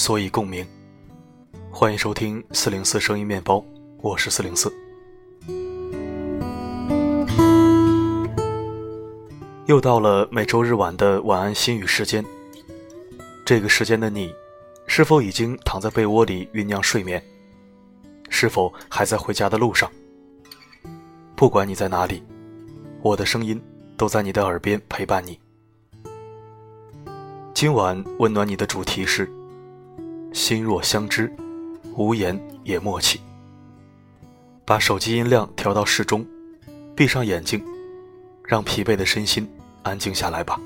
[0.00, 0.66] 所以共鸣。
[1.70, 3.62] 欢迎收听四零四声音面包，
[3.98, 4.72] 我是四零四。
[9.66, 12.24] 又到了每周日晚的晚安心语时间。
[13.44, 14.34] 这个时间的你，
[14.86, 17.22] 是否已经躺在被窝里酝酿睡眠？
[18.30, 19.92] 是否还在回家的路上？
[21.36, 22.22] 不管你在哪里，
[23.02, 23.60] 我的声音
[23.98, 25.38] 都在你的耳边陪伴你。
[27.52, 29.30] 今晚温暖你的主题是：
[30.32, 31.32] 心若相知，
[31.96, 33.20] 无言也默契。
[34.64, 36.26] 把手机音量调到适中，
[36.94, 37.62] 闭上眼睛，
[38.44, 39.48] 让疲惫的身心。
[39.82, 40.60] 安静下来吧。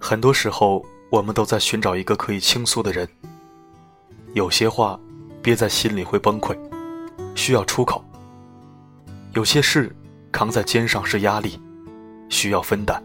[0.00, 3.08] 很多时候，我们都在寻找一个可以倾诉的人。
[4.32, 4.98] 有些话
[5.40, 6.58] 憋在心里会崩溃，
[7.36, 8.04] 需要出口；
[9.34, 9.90] 有些事
[10.30, 11.60] 扛在肩上是压力，
[12.28, 13.02] 需要分担。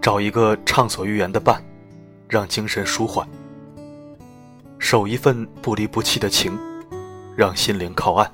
[0.00, 1.62] 找一个畅所欲言的伴，
[2.30, 3.28] 让精神舒缓。
[4.78, 6.58] 守一份不离不弃的情，
[7.36, 8.32] 让心灵靠岸。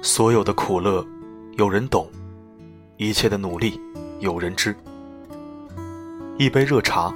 [0.00, 1.06] 所有的苦乐，
[1.58, 2.06] 有人懂；
[2.96, 3.78] 一切的努力，
[4.18, 4.74] 有人知。
[6.38, 7.14] 一杯热茶，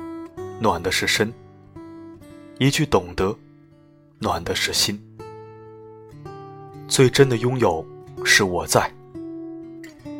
[0.61, 1.33] 暖的是身；
[2.59, 3.35] 一句懂得，
[4.19, 5.03] 暖的是心。
[6.87, 7.85] 最真的拥有，
[8.25, 8.83] 是我在；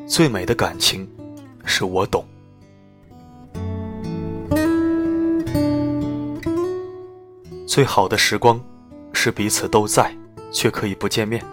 [0.07, 1.09] 最美的感情，
[1.65, 2.25] 是我懂。
[7.67, 8.61] 最好的时光，
[9.13, 10.15] 是彼此都在，
[10.53, 11.45] 却可以不见面。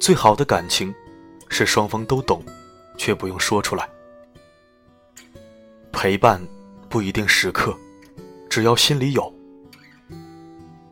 [0.00, 0.94] 最好的感情，
[1.48, 2.42] 是双方都懂，
[2.96, 3.88] 却不用说出来。
[5.92, 6.40] 陪伴
[6.88, 7.76] 不一定时刻，
[8.48, 9.32] 只要心里有。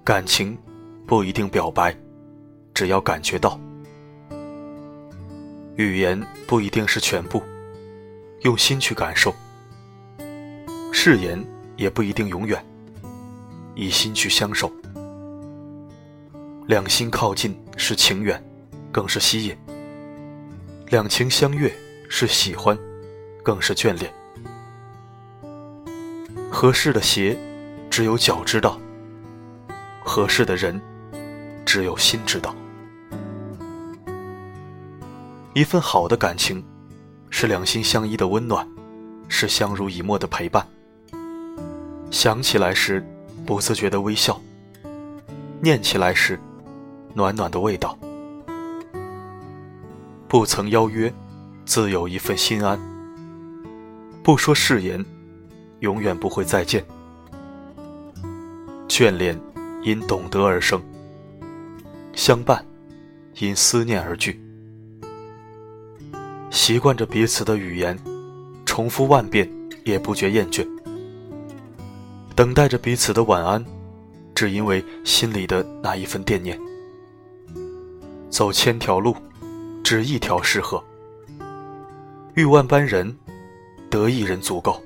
[0.02, 0.56] 感情
[1.06, 1.96] 不一定表白，
[2.74, 3.58] 只要感觉到。
[5.76, 7.42] 语言不一定是全部，
[8.42, 9.34] 用心去感受。
[10.92, 11.42] 誓言
[11.76, 12.62] 也不一定永远。
[13.76, 14.72] 以心去相守，
[16.66, 18.40] 两心靠近是情缘，
[18.92, 19.56] 更是吸引；
[20.90, 21.72] 两情相悦
[22.08, 22.78] 是喜欢，
[23.42, 24.12] 更是眷恋。
[26.48, 27.36] 合适的鞋，
[27.90, 28.78] 只有脚知道；
[30.04, 30.80] 合适的人，
[31.66, 32.54] 只有心知道。
[35.54, 36.62] 一份好的感情，
[37.30, 38.68] 是两心相依的温暖，
[39.28, 40.66] 是相濡以沫的陪伴。
[42.10, 43.04] 想起来时。
[43.46, 44.40] 不自觉的微笑，
[45.60, 46.40] 念起来时，
[47.12, 47.98] 暖暖的味道。
[50.26, 51.12] 不曾邀约，
[51.66, 52.80] 自有一份心安。
[54.22, 55.04] 不说誓言，
[55.80, 56.82] 永远不会再见。
[58.88, 59.38] 眷恋
[59.82, 60.82] 因懂得而生，
[62.14, 62.64] 相伴
[63.40, 64.43] 因思念而聚。
[66.54, 67.98] 习惯着彼此的语言，
[68.64, 69.50] 重复万遍
[69.82, 70.64] 也不觉厌倦。
[72.36, 73.62] 等待着彼此的晚安，
[74.36, 76.56] 只因为心里的那一份惦念。
[78.30, 79.16] 走千条路，
[79.82, 80.82] 只一条适合。
[82.34, 83.12] 遇万般人，
[83.90, 84.80] 得一人足够。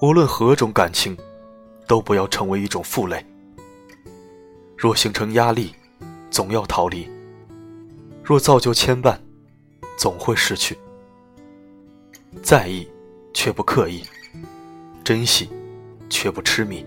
[0.00, 1.14] 无论何种感情，
[1.86, 3.22] 都不要成为一种负累。
[4.78, 5.74] 若形成压力，
[6.30, 7.06] 总要逃离；
[8.24, 9.18] 若造就牵绊，
[9.98, 10.78] 总会失去。
[12.42, 12.88] 在意，
[13.34, 14.02] 却不刻意。
[15.02, 15.48] 珍惜，
[16.08, 16.86] 却不痴迷。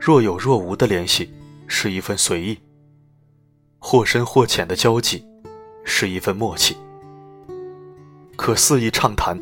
[0.00, 1.30] 若有若无的联系，
[1.66, 2.56] 是一份随意；
[3.78, 5.24] 或深或浅的交际，
[5.84, 6.76] 是一份默契。
[8.36, 9.38] 可肆意畅谈，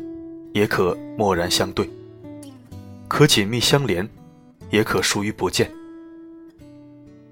[0.53, 1.87] 也可默然相对；
[3.07, 4.07] 可紧密相连，
[4.71, 5.71] 也可疏于不见。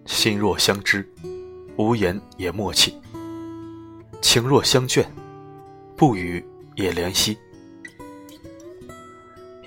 [0.05, 1.07] 心若相知，
[1.77, 2.91] 无言也默契；
[4.21, 5.05] 情若相眷，
[5.97, 6.43] 不语
[6.75, 7.37] 也怜惜。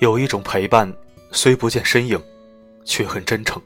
[0.00, 0.90] 有一种陪伴，
[1.32, 2.20] 虽不见身影，
[2.84, 3.60] 却很真诚；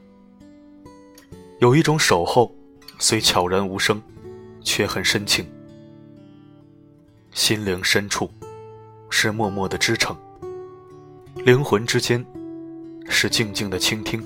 [1.60, 2.52] 有一种守候，
[2.98, 4.02] 虽悄然无声，
[4.62, 5.46] 却很深情。
[7.32, 8.30] 心灵深处，
[9.10, 10.16] 是默默的支撑；
[11.44, 12.24] 灵魂之间，
[13.08, 14.22] 是静静的倾听。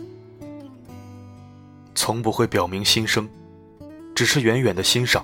[1.94, 3.28] 从不会表明心声，
[4.14, 5.22] 只是远远的欣赏；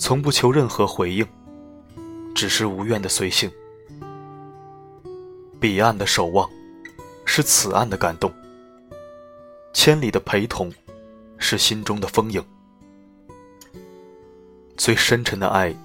[0.00, 1.26] 从不求任何回应，
[2.34, 3.50] 只是无怨的随性。
[5.60, 6.48] 彼岸的守望，
[7.26, 8.30] 是此岸的感动；
[9.74, 10.72] 千里的陪同，
[11.36, 12.42] 是心中的丰盈。
[14.74, 15.76] 最深沉的爱，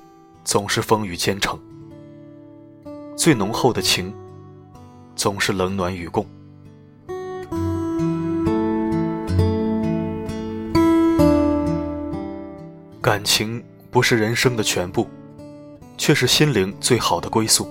[0.46, 1.60] 总是风雨兼程；
[3.18, 4.16] 最浓厚的情，
[5.14, 6.26] 总是冷暖与共。
[13.02, 13.62] 感情
[13.96, 15.08] 不是人生的全部，
[15.98, 17.66] 却是心灵最好的归宿。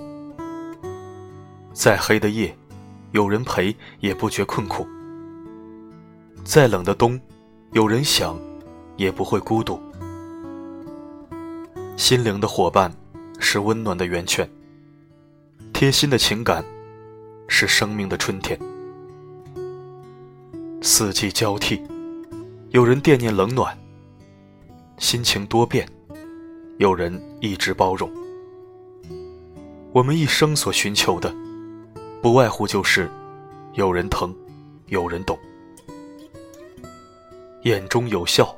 [1.71, 2.57] 再黑的夜，
[3.11, 4.87] 有人陪也不觉困苦；
[6.43, 7.21] 再冷的冬，
[7.73, 8.35] 有人想，
[8.97, 9.79] 也不会孤独。
[11.95, 12.91] 心灵的伙伴，
[13.37, 14.47] 是温暖的源泉；
[15.73, 16.65] 贴心的情感，
[17.47, 18.59] 是生命的春天。
[20.81, 21.83] 四季交替，
[22.71, 23.77] 有人惦念冷暖；
[24.97, 25.87] 心情多变，
[26.77, 28.11] 有人一直包容。
[29.93, 31.33] 我们一生所寻求的。
[32.21, 33.07] 不外乎就是
[33.73, 34.35] 有人疼，
[34.87, 35.37] 有人懂，
[37.61, 38.57] 眼中有笑，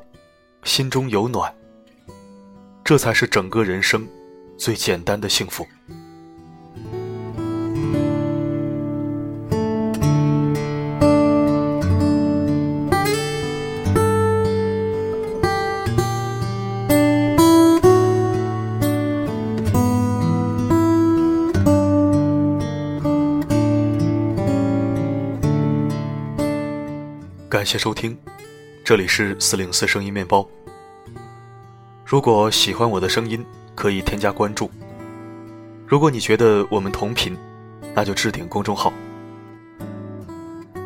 [0.64, 1.54] 心中有暖，
[2.82, 4.08] 这才是整个人生
[4.58, 5.68] 最简单的幸福。
[27.68, 28.18] 谢收听，
[28.82, 30.48] 这里是四零四声音面包。
[32.06, 34.72] 如果喜欢我的声音，可以添加关注。
[35.86, 37.36] 如果你觉得我们同频，
[37.94, 38.94] 那就置顶公众号。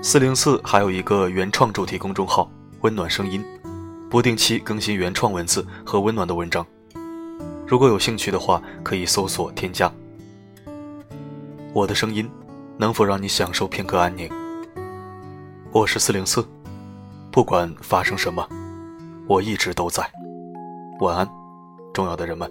[0.02, 2.52] 四零四还有一个原创主题公众号
[2.82, 3.46] “温暖声音”，
[4.10, 6.66] 不定期更新原创文字和温暖的文章。
[7.68, 9.94] 如果有兴趣的话，可以搜索添加。
[11.74, 12.28] 我的声音
[12.76, 14.28] 能否让你享受片刻安宁？
[15.72, 16.44] 我是四零四。
[17.32, 18.46] 不管发生什么
[19.28, 20.04] 我一直都在。
[21.00, 21.28] 晚安
[21.94, 22.50] 重要的人们。